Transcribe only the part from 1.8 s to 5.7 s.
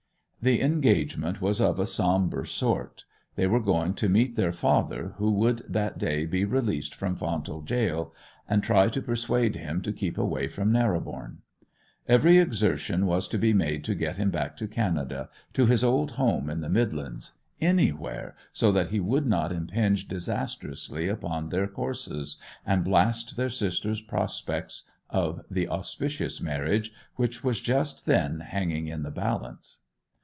sombre sort. They were going to meet their father, who would